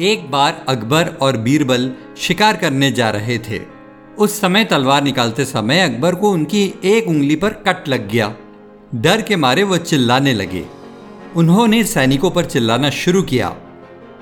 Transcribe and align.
एक 0.00 0.30
बार 0.30 0.64
अकबर 0.68 1.08
और 1.08 1.36
बीरबल 1.36 1.92
शिकार 2.18 2.56
करने 2.56 2.92
जा 2.92 3.10
रहे 3.10 3.38
थे। 3.38 3.60
उस 4.18 4.40
समय 4.40 4.64
तलवार 4.64 5.02
निकालते 5.02 5.44
समय 5.44 5.80
अकबर 5.80 6.14
को 6.14 6.30
उनकी 6.30 6.74
एक 6.84 7.08
उंगली 7.08 7.36
पर 7.36 7.48
कट 7.48 7.88
लग 7.88 8.10
गया। 8.10 8.34
डर 8.94 9.22
के 9.22 9.36
मारे 9.36 9.62
वह 9.62 9.76
चिल्लाने 9.76 10.32
लगे। 10.32 10.66
उन्होंने 11.36 11.84
सैनिकों 11.84 12.30
पर 12.30 12.44
चिल्लाना 12.44 12.90
शुरू 12.90 13.22
किया। 13.22 13.56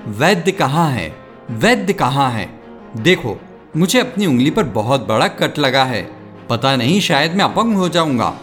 वैद्य 0.07 0.53
कहाँ 0.53 0.91
है? 0.91 1.17
वैद्य 1.51 1.93
कहाँ 1.93 2.31
है? 2.31 2.61
देखो, 2.97 3.41
मुझे 3.77 3.99
अपनी 3.99 4.27
उंगली 4.27 4.51
पर 4.51 4.65
बहुत 4.65 5.09
बड़ा 5.09 5.29
कट 5.29 5.59
लगा 5.59 5.85
है। 5.85 6.11
पता 6.51 6.77
नहीं, 6.77 7.01
शायद 7.01 7.35
मैं 7.35 7.45
अपंग 7.45 7.77
हो 7.77 7.89
जाऊँगा। 7.89 8.41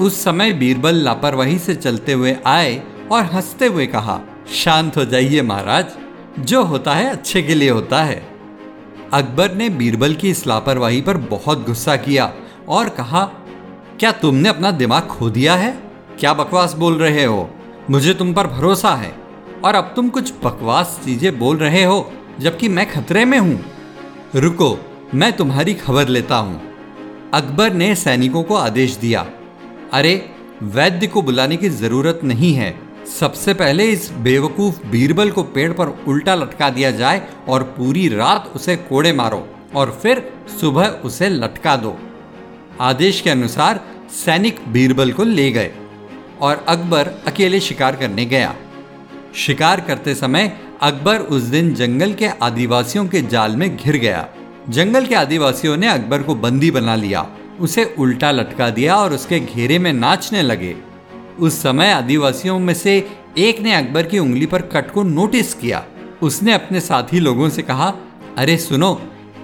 उस 0.00 0.24
समय 0.24 0.52
बीरबल 0.52 0.94
लापरवाही 0.94 1.58
से 1.58 1.74
चलते 1.74 2.12
हुए 2.12 2.36
आए 2.46 2.82
और 3.12 3.22
हँसते 3.22 3.66
हुए 3.66 3.86
कहा, 3.86 4.20
शांत 4.54 4.96
हो 4.96 5.04
जाइए 5.04 5.42
महाराज। 5.42 5.86
जो 6.38 6.62
होता 6.62 6.94
है 6.94 7.10
अच्छे 7.10 7.42
के 7.42 7.54
लिए 7.54 7.70
होता 7.70 8.02
है। 8.02 8.28
अकबर 9.12 9.54
ने 9.54 9.68
बीरबल 9.68 10.14
की 10.14 10.30
इस 10.30 10.46
लापरवाही 10.46 11.00
पर 11.00 11.16
बहुत 11.16 11.66
गुस्सा 11.66 11.96
किया 11.96 12.32
और 12.68 12.88
कहा, 12.88 13.24
क्या 14.00 14.12
तुमने 14.12 14.48
अपना 14.48 14.70
दिमाग 14.70 15.02
खो 15.02 15.30
दिया 15.30 15.54
है? 15.54 15.78
क्या 16.20 16.34
बकवास 16.34 16.74
बोल 16.74 16.98
रहे 16.98 17.24
हो? 17.24 17.50
मुझे 17.90 18.14
तुम 18.14 18.34
पर 18.34 18.46
भरोसा 18.46 18.94
है। 18.94 19.14
और 19.64 19.74
अब 19.74 19.92
तुम 19.96 20.08
कुछ 20.08 20.32
बकवास 20.44 21.00
चीज़ें 21.04 21.38
बोल 21.38 21.56
रहे 21.56 21.84
हो, 21.84 22.12
जबकि 22.40 22.68
मैं 22.68 22.92
खतरे 22.92 23.24
में 23.24 23.38
हूँ। 23.38 23.64
रुको, 24.34 24.78
मैं 25.14 25.32
तुम्हारी 25.32 25.74
खबर 25.74 26.08
लेता 26.08 26.36
हूँ। 26.36 26.62
अकबर 27.34 27.72
ने 27.72 27.94
सैनिकों 27.94 28.42
को 28.42 28.54
आदेश 28.54 28.96
दिया। 28.96 29.26
अरे, 29.92 30.30
वैद्य 30.62 31.06
को 31.06 31.22
बुलाने 31.22 31.56
की 31.56 31.68
ज़रूरत 31.68 32.20
नहीं 32.24 32.54
है। 32.54 32.83
सबसे 33.06 33.54
पहले 33.54 33.84
इस 33.84 34.10
बेवकूफ़ 34.12 34.86
बीरबल 34.86 35.30
को 35.30 35.42
पेड़ 35.42 35.72
पर 35.72 35.88
उल्टा 36.08 36.34
लटका 36.34 36.70
दिया 36.70 36.90
जाए 36.90 37.20
और 37.48 37.62
पूरी 37.62 38.08
रात 38.08 38.52
उसे 38.56 38.76
कोड़े 38.76 39.12
मारो 39.12 39.48
और 39.74 39.98
फिर 40.02 40.32
सुबह 40.60 40.86
उसे 41.04 41.28
लटका 41.28 41.76
दो। 41.76 41.96
आदेश 42.80 43.20
के 43.20 43.30
अनुसार 43.30 43.80
सैनिक 44.10 44.60
बीरबल 44.68 45.12
को 45.12 45.24
ले 45.24 45.50
गए 45.52 45.70
और 46.40 46.64
अकबर 46.68 47.08
अकेले 47.26 47.60
शिकार 47.60 47.96
करने 47.96 48.24
गया। 48.24 48.54
शिकार 49.34 49.80
करते 49.80 50.14
समय 50.14 50.60
अकबर 50.82 51.16
उस 51.16 51.42
दिन 51.42 51.74
जंगल 51.74 52.12
के 52.12 52.26
आदिवासियों 52.26 53.06
के 53.06 53.22
जाल 53.22 53.56
में 53.56 53.76
घिर 53.76 53.96
गया। 53.96 54.26
जंगल 54.68 55.06
के 55.06 55.14
आदिवासियों 55.14 55.76
ने 55.76 55.88
अकबर 55.88 56.22
को 56.22 56.34
बंदी 56.34 56.70
बना 56.70 56.94
लिया। 56.94 57.26
उसे 57.60 57.94
उल्टा 57.98 58.30
लटका 58.30 58.70
दिया 58.70 58.96
और 58.96 59.12
उसके 59.12 59.40
घेरे 59.40 59.78
में 59.78 59.92
नाचने 59.92 60.42
लगे। 60.42 60.76
उस 61.38 61.62
समय 61.62 61.90
आदिवासियों 61.90 62.58
में 62.58 62.74
से 62.74 63.08
एक 63.38 63.60
ने 63.60 63.74
अकबर 63.74 64.02
की 64.02 64.18
उंगली 64.18 64.46
पर 64.46 64.62
कट 64.62 64.90
को 64.90 65.02
नोटिस 65.02 65.54
किया। 65.54 65.84
उसने 66.22 66.52
अपने 66.52 66.80
साथी 66.80 67.20
लोगों 67.20 67.48
से 67.48 67.62
कहा, 67.62 67.94
अरे 68.36 68.56
सुनो, 68.56 69.02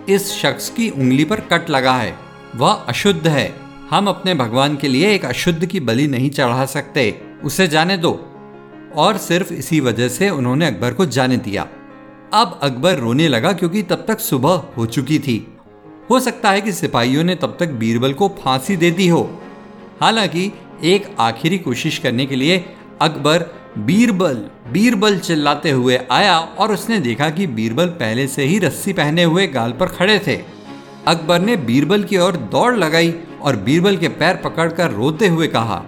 इस 0.08 0.32
शख्स 0.32 0.70
की 0.70 0.90
उंगली 0.90 1.24
पर 1.24 1.40
कट 1.40 1.70
लगा 1.70 1.94
है। 1.94 2.18
वह 2.56 2.72
अशुद्ध 2.72 3.28
है। 3.28 3.54
हम 3.90 4.08
अपने 4.08 4.34
भगवान 4.34 4.76
के 4.76 4.88
लिए 4.88 5.14
एक 5.14 5.24
अशुद्ध 5.24 5.66
की 5.66 5.80
बलि 5.80 6.06
नहीं 6.06 6.30
चढ़ा 6.30 6.66
सकते। 6.66 7.22
उसे 7.44 7.68
जाने 7.68 7.96
दो। 7.96 8.26
और 8.96 9.16
सिर्फ़ 9.16 9.52
इसी 9.52 9.80
वजह 9.80 10.08
से 10.08 10.30
उन्होंने 10.30 10.66
अकबर 10.66 10.92
को 10.92 11.06
जाने 11.06 11.36
दिया। 11.36 11.68
अब 12.34 12.60
अकबर 12.62 12.94
रोने 12.94 13.28
लगा 13.28 13.52
क्योंकि 13.52 13.82
तब 13.82 14.04
तक 14.08 14.20
सुबह 14.20 14.62
हो 14.76 14.86
चुकी 14.86 15.18
थी। 15.18 15.56
हो 16.10 16.20
सकता 16.20 16.50
है 16.50 16.60
कि 16.60 16.72
सिपाहियों 16.72 17.24
ने 17.24 17.34
तब 17.34 17.56
तक 17.60 17.68
बीरबल 17.68 18.12
को 18.12 18.28
फांसी 18.28 18.76
दे 18.76 18.90
दी 18.90 19.08
हो। 19.08 19.42
हालाँकि 20.00 20.52
एक 20.84 21.16
आखिरी 21.20 21.58
कोशिश 21.58 21.98
करने 21.98 22.26
के 22.26 22.36
लिए 22.36 22.64
अकबर 23.00 23.42
बीरबल 23.78 24.34
बीरबल 24.72 25.18
चिल्लाते 25.18 25.70
हुए 25.70 25.98
आया 26.10 26.38
और 26.38 26.72
उसने 26.72 27.00
देखा 27.00 27.30
कि 27.30 27.46
बीरबल 27.46 27.86
पहले 27.86 28.26
से 28.26 28.44
ही 28.44 28.58
रस्सी 28.58 28.92
पहने 28.92 29.22
हुए 29.22 29.46
गाल 29.46 29.72
पर 29.72 29.86
खड़े 29.86 30.18
थे। 30.18 30.36
अकबर 31.06 31.40
ने 31.40 31.56
बीरबल 31.56 32.04
की 32.04 32.18
ओर 32.18 32.36
दौड़ 32.36 32.76
लगाई 32.76 33.14
और 33.42 33.56
बीरबल 33.56 33.96
के 33.96 34.08
पैर 34.08 34.36
पकड़कर 34.36 34.90
रोते 34.90 35.28
हुए 35.28 35.46
कहा, 35.46 35.84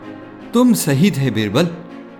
तुम 0.54 0.72
सही 0.72 1.10
थे 1.10 1.30
बीरबल। 1.30 1.68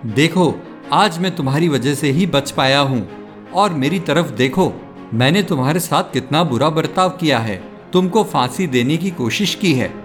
देखो, 0.05 0.53
आज 0.93 1.19
मैं 1.19 1.35
तुम्हारी 1.35 1.69
वजह 1.69 1.95
से 1.95 2.11
ही 2.11 2.25
बच 2.25 2.51
पाया 2.51 2.79
हूँ। 2.79 3.09
और 3.53 3.73
मेरी 3.73 3.99
तरफ़ 3.99 4.31
देखो, 4.31 4.73
मैंने 5.13 5.43
तुम्हारे 5.43 5.79
साथ 5.79 6.03
कितना 6.03 6.43
बुरा 6.43 6.69
बर्ताव 6.69 7.09
किया 7.09 7.39
है। 7.39 7.63
तुमको 7.93 8.23
फांसी 8.23 8.67
देने 8.67 8.97
की 8.97 9.11
कोशिश 9.11 9.55
की 9.55 9.73
है। 9.73 10.02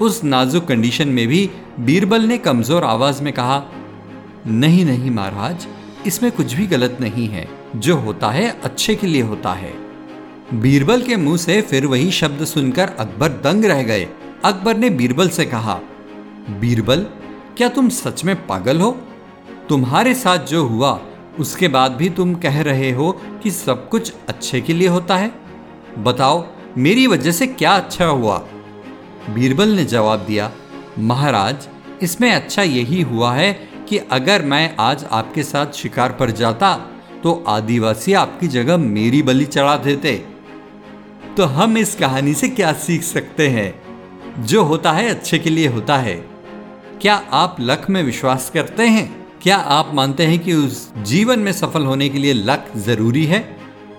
उस 0.00 0.24
नाजुक 0.24 0.64
कंडीशन 0.64 1.08
में 1.08 1.28
भी 1.28 1.50
बीरबल 1.80 2.22
ने 2.22 2.38
कमज़ोर 2.38 2.84
आवाज़ 2.84 3.22
में 3.22 3.32
कहा, 3.32 3.62
नहीं 4.46 4.84
नहीं 4.84 5.10
महाराज, 5.10 5.66
इसमें 6.06 6.32
कुछ 6.32 6.52
भी 6.52 6.66
गलत 6.66 6.96
नहीं 7.00 7.28
है। 7.28 7.48
जो 7.76 7.96
होता 7.96 8.30
है, 8.30 8.60
अच्छे 8.64 8.94
के 8.94 9.06
लिए 9.06 9.22
होता 9.22 9.52
है। 9.52 9.72
बीरबल 10.54 11.02
के 11.02 11.16
मुँह 11.16 11.36
से 11.36 11.60
फिर 11.62 11.86
वही 11.86 12.10
शब्द 12.10 12.44
सुनकर 12.44 12.88
अकबर 12.88 13.28
दंग 13.28 13.64
रह 13.64 13.82
गए। 13.82 14.08
अकबर 14.44 14.76
ने 14.76 14.90
बीरबल 14.90 15.28
से 15.28 15.44
कहा, 15.44 15.80
बीरबल, 16.50 17.06
क्या 17.56 17.68
तुम 17.68 17.88
सच 17.88 18.24
में 18.24 18.46
पागल 18.46 18.80
हो? 18.80 18.90
तुम्हारे 19.68 20.14
साथ 20.14 20.38
जो 20.38 20.64
हुआ, 20.66 21.00
उसके 21.38 21.68
बाद 21.68 21.92
भी 21.92 22.10
तुम 22.10 22.34
कह 22.34 22.60
रहे 22.62 22.90
हो 22.90 23.12
कि 23.42 23.50
सब 23.50 23.88
कुछ 23.88 24.12
अच्छे 24.28 24.60
के 24.60 24.72
लिए 24.72 24.88
होता 24.88 25.16
है? 25.16 25.32
बताओ, 25.98 26.46
मेरी 26.78 27.06
वजह 27.06 27.32
से 27.32 27.46
क्या 27.46 27.72
अच्छा 27.72 28.06
हुआ? 28.06 28.42
बीरबल 29.30 29.68
ने 29.68 29.84
जवाब 29.84 30.20
दिया, 30.20 30.50
महाराज, 30.98 31.68
इसमें 32.02 32.30
अच्छा 32.32 32.62
यही 32.62 33.00
हुआ 33.02 33.32
है 33.34 33.52
कि 33.88 33.98
अगर 34.12 34.42
मैं 34.42 34.74
आज 34.80 35.04
आपके 35.04 35.42
साथ 35.42 35.72
शिकार 35.72 36.12
पर 36.12 36.30
जाता 36.30 36.74
तो 37.22 37.32
आदिवासी 37.48 38.12
आपकी 38.12 38.48
जगह 38.48 38.76
मेरी 38.76 39.22
बलि 39.22 39.44
चढ़ा 39.44 39.76
देते। 39.76 40.12
तो 41.36 41.44
हम 41.46 41.76
इस 41.78 41.94
कहानी 41.94 42.34
से 42.34 42.48
क्या 42.48 42.72
सीख 42.74 43.02
सकते 43.02 43.48
हैं? 43.48 44.44
जो 44.44 44.62
होता 44.64 44.92
है, 44.92 45.08
अच्छे 45.08 45.38
के 45.38 45.50
लिए 45.50 45.68
होता 45.68 45.96
है। 45.96 46.14
क्या 47.00 47.14
आप 47.32 47.56
लक 47.60 47.86
में 47.90 48.02
विश्वास 48.02 48.50
करते 48.54 48.86
हैं? 48.86 49.08
क्या 49.42 49.56
आप 49.56 49.90
मानते 49.94 50.26
हैं 50.26 50.38
कि 50.38 50.52
उस 50.54 50.90
जीवन 50.98 51.38
में 51.38 51.52
सफल 51.52 51.84
होने 51.84 52.08
के 52.08 52.18
लिए 52.18 52.32
लक 52.32 52.72
ज़रूरी 52.78 53.24
है? 53.24 53.44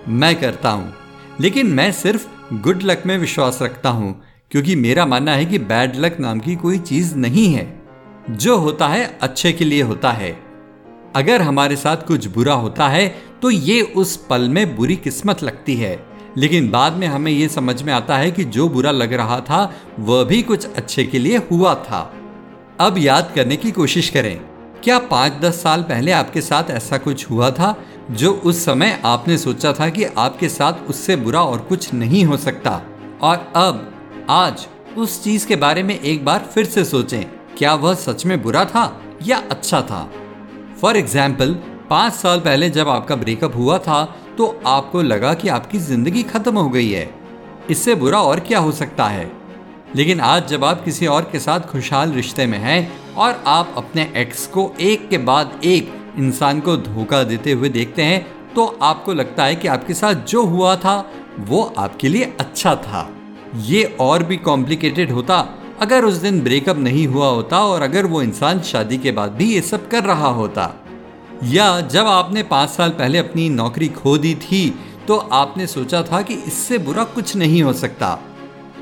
मैं 0.08 0.34
करता 0.40 0.70
हूँ, 0.70 0.92
लेकिन 1.40 1.66
मैं 1.66 1.90
सिर्फ़ 1.92 2.26
गुड 2.54 2.82
लक 2.82 3.02
में 3.06 3.16
विश्वास 3.18 3.58
रखता 3.62 3.90
हूँ। 3.90 4.21
क्योंकि 4.52 4.76
मेरा 4.76 5.06
मानना 5.06 5.34
है 5.34 5.44
कि 5.44 5.58
बैड 5.58 5.96
लक 5.96 6.20
नाम 6.20 6.40
की 6.40 6.56
कोई 6.56 6.78
चीज़ 6.78 7.16
नहीं 7.16 7.54
है। 7.54 7.82
जो 8.30 8.56
होता 8.56 8.88
है, 8.88 9.18
अच्छे 9.22 9.52
के 9.52 9.64
लिए 9.64 9.82
होता 9.82 10.12
है। 10.12 10.42
अगर 11.16 11.42
हमारे 11.42 11.76
साथ 11.76 11.96
कुछ 11.96 12.26
बुरा 12.26 12.54
होता 12.54 12.88
है 12.88 13.18
तो 13.42 13.50
ये 13.50 13.80
उस 13.82 14.16
पल 14.16 14.48
में 14.48 14.76
बुरी 14.76 14.96
किस्मत 14.96 15.42
लगती 15.42 15.76
है। 15.76 16.06
लेकिन 16.36 16.70
बाद 16.70 16.92
में 16.92 17.06
हमें 17.06 17.32
यह 17.32 17.48
समझ 17.48 17.82
में 17.82 17.92
आता 17.92 18.16
है 18.16 18.30
कि 18.30 18.44
जो 18.44 18.68
बुरा 18.68 18.90
लग 18.90 19.12
रहा 19.12 19.40
था, 19.40 19.74
वह 19.98 20.24
भी 20.24 20.42
कुछ 20.42 20.66
अच्छे 20.66 21.04
के 21.04 21.18
लिए 21.18 21.36
हुआ 21.36 21.74
था। 21.74 22.14
अब 22.80 22.98
याद 22.98 23.32
करने 23.34 23.56
की 23.56 23.70
कोशिश 23.70 24.10
करें। 24.10 24.40
क्या 24.84 24.98
पाँच 24.98 25.32
दस 25.32 25.62
साल 25.62 25.82
पहले 25.82 26.12
आपके 26.12 26.40
साथ 26.40 26.64
ऐसा 26.70 26.98
कुछ 26.98 27.30
हुआ 27.30 27.50
था, 27.50 27.84
जो 28.10 28.32
उस 28.32 28.64
समय 28.64 29.00
आपने 29.04 29.38
सोचा 29.38 29.72
था 29.72 29.88
कि 29.88 30.04
आपके 30.04 30.48
साथ 30.48 30.72
उससे 30.72 31.16
बुरा 31.16 31.42
और 31.42 31.58
कुछ 31.58 31.94
नहीं 31.94 32.24
हो 32.24 32.36
सकता? 32.36 32.82
और 33.22 33.52
अब 33.56 33.91
आज 34.30 34.66
उस 34.96 35.22
चीज़ 35.24 35.46
के 35.46 35.56
बारे 35.56 35.82
में 35.82 35.98
एक 35.98 36.24
बार 36.24 36.40
फिर 36.54 36.64
से 36.64 36.84
सोचें, 36.84 37.24
क्या 37.58 37.74
वह 37.74 37.94
सच 37.94 38.24
में 38.26 38.42
बुरा 38.42 38.64
था 38.64 39.00
या 39.22 39.36
अच्छा 39.50 39.80
था? 39.80 40.10
फॉर 40.80 40.96
एग्ज़ाम्पल 40.96 41.54
पाँच 41.90 42.12
साल 42.12 42.40
पहले 42.40 42.68
जब 42.70 42.88
आपका 42.88 43.16
ब्रेकअप 43.16 43.56
हुआ 43.56 43.78
था 43.78 44.04
तो 44.38 44.46
आपको 44.66 45.02
लगा 45.02 45.32
कि 45.34 45.48
आपकी 45.48 45.78
ज़िंदगी 45.78 46.22
खत्म 46.22 46.58
हो 46.58 46.68
गई 46.68 46.90
है। 46.90 47.08
इससे 47.70 47.94
बुरा 47.94 48.20
और 48.20 48.40
क्या 48.40 48.58
हो 48.58 48.72
सकता 48.72 49.06
है? 49.06 49.30
लेकिन 49.96 50.20
आज 50.20 50.46
जब 50.48 50.64
आप 50.64 50.84
किसी 50.84 51.06
और 51.06 51.28
के 51.32 51.38
साथ 51.38 51.60
खुशहाल 51.60 52.12
रिश्ते 52.12 52.46
में 52.46 52.58
हैं 52.58 53.14
और 53.14 53.42
आप 53.46 53.72
अपने 53.76 54.12
एक्स 54.16 54.46
को 54.46 54.72
एक 54.80 55.08
के 55.08 55.18
बाद 55.18 55.60
एक 55.64 55.92
इंसान 56.18 56.60
को 56.60 56.76
धोखा 56.76 57.22
देते 57.22 57.52
हुए 57.52 57.68
देखते 57.68 58.02
हैं 58.02 58.54
तो 58.54 58.66
आपको 58.82 59.12
लगता 59.12 59.44
है 59.44 59.56
कि 59.56 59.68
आपके 59.68 59.94
साथ 59.94 60.14
जो 60.14 60.44
हुआ 60.44 60.76
था, 60.76 61.10
वो 61.40 61.62
आपके 61.78 62.08
लिए 62.08 62.32
अच्छा 62.40 62.74
था। 62.76 63.08
ये 63.54 63.82
और 64.00 64.22
भी 64.22 64.36
कॉम्प्लिकेटेड 64.36 65.10
होता। 65.10 65.38
अगर 65.80 66.04
उस 66.04 66.14
दिन 66.14 66.40
ब्रेकअप 66.40 66.78
नहीं 66.78 67.06
हुआ 67.06 67.28
होता 67.28 67.58
और 67.60 67.82
अगर 67.82 68.06
वो 68.06 68.22
इंसान 68.22 68.60
शादी 68.62 68.98
के 68.98 69.12
बाद 69.12 69.32
भी 69.32 69.52
ये 69.54 69.60
सब 69.60 69.88
कर 69.88 70.04
रहा 70.04 70.28
होता। 70.30 70.70
या 71.44 71.80
जब 71.82 72.06
आपने 72.06 72.42
पाँच 72.42 72.70
साल 72.70 72.90
पहले 72.90 73.18
अपनी 73.18 73.48
नौकरी 73.48 73.88
खो 73.88 74.16
दी 74.18 74.34
थी 74.34 74.68
तो 75.08 75.16
आपने 75.16 75.66
सोचा 75.66 76.02
था 76.02 76.20
कि 76.22 76.34
इससे 76.36 76.78
बुरा 76.78 77.04
कुछ 77.04 77.34
नहीं 77.36 77.62
हो 77.62 77.72
सकता। 77.72 78.18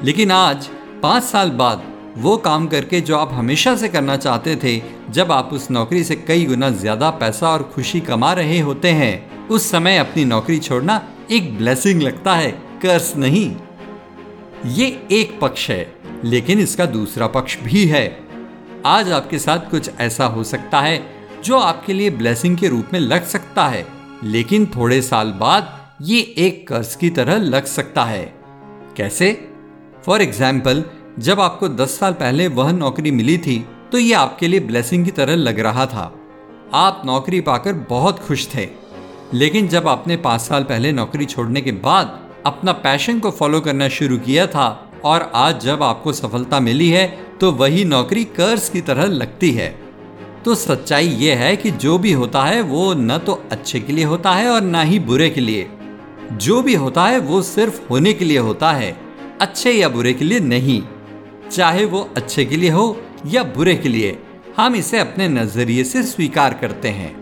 लेकिन 0.04 0.30
आज, 0.30 0.68
पाँच 1.02 1.22
साल 1.22 1.50
बाद, 1.50 1.82
वो 2.18 2.36
काम 2.36 2.66
करके 2.66 3.00
जो 3.00 3.16
आप 3.16 3.32
हमेशा 3.32 3.74
से 3.76 3.88
करना 3.88 4.16
चाहते 4.16 4.56
थे, 4.56 4.80
जब 5.10 5.32
आप 5.32 5.50
उस 5.52 5.70
नौकरी 5.70 6.04
से 6.04 6.16
कई 6.16 6.44
गुना 6.46 6.70
ज़्यादा 6.70 7.10
पैसा 7.10 7.48
और 7.48 7.62
खुशी 7.74 8.00
कमा 8.00 8.32
रहे 8.32 8.58
होते 8.60 8.88
हैं, 8.90 9.48
उस 9.48 9.70
समय 9.70 9.98
अपनी 9.98 10.24
नौकरी 10.24 10.58
छोड़ना 10.58 11.00
एक 11.30 11.56
ब्लेसिंग 11.58 12.02
लगता 12.02 12.34
है 12.34 12.50
कर्स 12.82 13.14
नहीं। 13.16 13.50
ये 14.66 14.86
एक 15.12 15.38
पक्ष 15.40 15.68
है, 15.70 15.92
लेकिन 16.24 16.58
इसका 16.60 16.86
दूसरा 16.86 17.26
पक्ष 17.26 17.56
भी 17.58 17.84
है। 17.86 18.04
आज 18.86 19.10
आपके 19.12 19.38
साथ 19.38 19.70
कुछ 19.70 19.90
ऐसा 20.00 20.24
हो 20.24 20.44
सकता 20.44 20.80
है, 20.80 21.02
जो 21.44 21.58
आपके 21.58 21.92
लिए 21.92 22.10
ब्लेसिंग 22.10 22.56
के 22.58 22.68
रूप 22.68 22.92
में 22.92 23.00
लग 23.00 23.24
सकता 23.24 23.66
है, 23.68 23.86
लेकिन 24.24 24.66
थोड़े 24.66 25.00
साल 25.02 25.32
बाद 25.32 25.72
ये 26.02 26.20
एक 26.38 26.66
कर्ज 26.68 26.94
की 26.94 27.10
तरह 27.10 27.38
लग 27.38 27.64
सकता 27.66 28.04
है। 28.04 28.22
कैसे? 28.96 29.32
फॉर 30.06 30.22
एग्ज़ाम्पल 30.22 30.84
जब 31.18 31.40
आपको 31.40 31.68
10 31.70 31.98
साल 31.98 32.12
पहले 32.12 32.48
वह 32.48 32.72
नौकरी 32.72 33.10
मिली 33.10 33.38
थी 33.38 33.58
तो 33.92 33.98
ये 33.98 34.12
आपके 34.14 34.48
लिए 34.48 34.60
ब्लेसिंग 34.60 35.04
की 35.04 35.10
तरह 35.10 35.36
लग 35.36 35.60
रहा 35.60 35.86
था। 35.86 36.12
आप 36.74 37.02
नौकरी 37.06 37.40
पाकर 37.40 37.72
बहुत 37.88 38.18
खुश 38.18 38.48
थे, 38.54 38.68
लेकिन 39.34 39.68
जब 39.68 39.88
आपने 39.88 40.16
पाँच 40.18 40.40
साल 40.40 40.64
पहले 40.64 40.92
नौकरी 40.92 41.24
छोड़ने 41.26 41.60
के 41.60 41.72
बाद 41.72 42.18
अपना 42.46 42.72
पैशन 42.72 43.18
को 43.20 43.30
फॉलो 43.30 43.60
करना 43.60 43.88
शुरू 43.88 44.18
किया 44.18 44.46
था 44.46 44.68
और 45.04 45.30
आज 45.34 45.60
जब 45.60 45.82
आपको 45.82 46.12
सफलता 46.12 46.60
मिली 46.60 46.88
है 46.90 47.06
तो 47.40 47.50
वही 47.52 47.84
नौकरी 47.84 48.24
कर्ज 48.24 48.68
की 48.68 48.80
तरह 48.80 49.04
लगती 49.04 49.50
है। 49.50 49.68
तो 50.44 50.54
सच्चाई 50.54 51.06
यह 51.06 51.38
है 51.38 51.56
कि 51.56 51.70
जो 51.70 51.98
भी 51.98 52.12
होता 52.12 52.44
है, 52.44 52.60
वो 52.60 52.94
न 52.94 53.18
तो 53.18 53.32
अच्छे 53.52 53.80
के 53.80 53.92
लिए 53.92 54.04
होता 54.04 54.32
है 54.32 54.48
और 54.48 54.60
ना 54.60 54.82
ही 54.82 54.98
बुरे 54.98 55.30
के 55.30 55.40
लिए। 55.40 55.68
जो 56.32 56.62
भी 56.62 56.74
होता 56.74 57.06
है, 57.06 57.18
वो 57.18 57.42
सिर्फ़ 57.42 57.80
होने 57.90 58.12
के 58.12 58.24
लिए 58.24 58.38
होता 58.38 58.72
है, 58.72 58.96
अच्छे 59.40 59.72
या 59.72 59.88
बुरे 59.88 60.12
के 60.12 60.24
लिए 60.24 60.40
नहीं। 60.40 60.82
चाहे 61.50 61.84
वो 61.84 62.08
अच्छे 62.16 62.44
के 62.44 62.56
लिए 62.56 62.70
हो 62.70 63.02
या 63.26 63.42
बुरे 63.42 63.74
के 63.74 63.88
लिए, 63.88 64.18
हम 64.56 64.74
इसे 64.74 64.98
अपने 64.98 65.28
नज़रिए 65.28 65.84
से 65.84 66.02
स्वीकार 66.02 66.54
करते 66.54 66.88
हैं। 66.88 67.16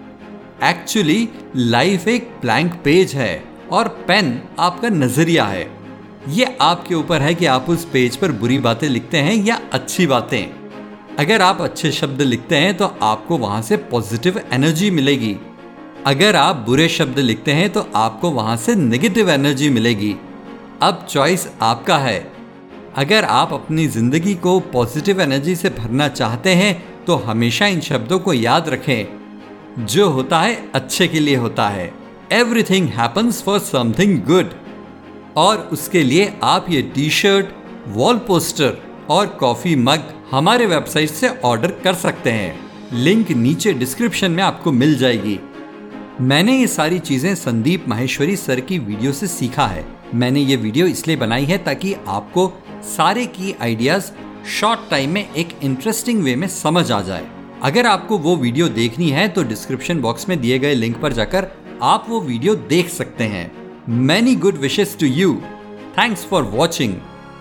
एक्चुअली 0.64 1.28
लाइफ 1.56 2.08
एक 2.08 2.30
ब्लैंक 2.40 2.80
पेज 2.84 3.14
है। 3.14 3.44
और 3.72 3.88
पेन 4.08 4.40
आपका 4.58 4.88
नज़रिया 4.88 5.44
है। 5.44 5.66
ये 6.28 6.56
आपके 6.60 6.94
ऊपर 6.94 7.22
है 7.22 7.34
कि 7.34 7.46
आप 7.46 7.68
उस 7.70 7.84
पेज 7.84 8.16
पर 8.16 8.32
बुरी 8.32 8.58
बातें 8.58 8.88
लिखते 8.88 9.18
हैं 9.18 9.34
या 9.44 9.60
अच्छी 9.72 10.06
बातें। 10.06 10.44
अगर 11.18 11.42
आप 11.42 11.60
अच्छे 11.60 11.90
शब्द 11.92 12.22
लिखते 12.22 12.56
हैं 12.56 12.76
तो 12.76 12.86
आपको 13.02 13.38
वहाँ 13.38 13.60
से 13.62 13.76
पॉजिटिव 13.90 14.40
एनर्जी 14.52 14.90
मिलेगी। 14.90 15.36
अगर 16.06 16.36
आप 16.36 16.56
बुरे 16.66 16.88
शब्द 16.88 17.18
लिखते 17.18 17.52
हैं 17.52 17.68
तो 17.70 17.86
आपको 17.96 18.30
वहाँ 18.30 18.56
से 18.56 18.74
नेगेटिव 18.74 19.30
एनर्जी 19.30 19.70
मिलेगी। 19.70 20.14
अब 20.82 21.06
चॉइस 21.10 21.48
आपका 21.62 21.96
है। 21.98 22.18
अगर 22.96 23.24
आप 23.24 23.52
अपनी 23.52 23.86
ज़िंदगी 23.88 24.34
को 24.36 24.58
पॉजिटिव 24.72 25.20
एनर्जी 25.20 25.54
से 25.56 25.70
भरना 25.70 26.08
चाहते 26.08 26.54
हैं 26.54 27.04
तो 27.04 27.16
हमेशा 27.16 27.66
इन 27.66 27.80
शब्दों 27.80 28.18
को 28.18 28.32
याद 28.32 28.68
रखें। 28.68 29.86
जो 29.86 30.08
होता 30.08 30.40
है, 30.40 30.56
अच्छे 30.74 31.08
के 31.08 31.20
लिए 31.20 31.36
होता 31.36 31.68
है। 31.68 31.92
Everything 32.32 32.88
happens 32.88 33.40
for 33.42 33.58
something 33.58 34.18
good 34.22 34.50
और 35.36 35.58
उसके 35.72 36.02
लिए 36.02 36.32
आप 36.44 36.66
ये 36.70 36.80
टी 36.94 37.08
शर्ट 37.10 37.46
वॉल 37.88 38.18
पोस्टर 38.18 38.76
और 39.10 39.26
कॉफ़ी 39.40 39.74
मग 39.76 40.12
हमारे 40.30 40.66
वेबसाइट 40.66 41.10
से 41.10 41.28
ऑर्डर 41.44 41.70
कर 41.84 41.94
सकते 41.94 42.30
हैं। 42.30 42.58
लिंक 42.94 43.30
नीचे 43.30 43.72
डिस्क्रिप्शन 43.72 44.30
में 44.30 44.42
आपको 44.42 44.72
मिल 44.72 44.96
जाएगी। 44.98 45.38
मैंने 46.20 46.58
ये 46.58 46.66
सारी 46.66 46.98
चीज़ें 46.98 47.34
संदीप 47.34 47.88
माहेश्वरी 47.88 48.36
सर 48.36 48.60
की 48.60 48.78
वीडियो 48.78 49.12
से 49.12 49.26
सीखा 49.26 49.66
है। 49.66 49.84
मैंने 50.14 50.40
ये 50.40 50.56
वीडियो 50.56 50.86
इसलिए 50.86 51.16
बनाई 51.16 51.44
है 51.44 51.58
ताकि 51.58 51.94
आपको 52.08 52.52
सारे 52.86 53.24
की 53.28 53.54
आइडियाज़ 53.62 54.10
शॉर्ट 54.50 54.90
टाइम 54.90 55.10
में 55.10 55.34
एक 55.34 55.58
इंटरेस्टिंग 55.62 56.22
वे 56.22 56.36
में 56.36 56.46
समझ 56.48 56.90
आ 56.92 57.00
जाए। 57.02 57.26
अगर 57.62 57.86
आपको 57.86 58.18
वो 58.18 58.36
वीडियो 58.36 58.68
देखनी 58.70 59.10
है 59.10 59.28
तो 59.28 59.42
डिस्क्रिप्शन 59.44 60.00
बॉक्स 60.00 60.28
में 60.28 60.40
दिए 60.40 60.58
गए 60.58 60.74
लिंक 60.74 61.00
पर 61.00 61.12
जाकर 61.12 61.50
आप 61.82 62.06
वो 62.08 62.20
वीडियो 62.20 62.54
देख 62.68 62.88
सकते 62.88 63.24
हैं। 63.24 63.50
Many 63.88 64.34
good 64.36 64.56
wishes 64.56 64.96
to 65.00 65.06
you 65.06 65.34
thanks 65.98 66.24
for 66.24 66.42
watching 66.42 66.94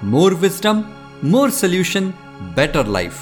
more 0.04 0.34
wisdom 0.34 0.84
more 1.24 1.50
solution 1.50 2.14
better 2.56 2.88
life 2.88 3.14